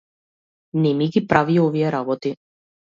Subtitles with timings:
[0.85, 2.35] Не ми ги прави овие работи.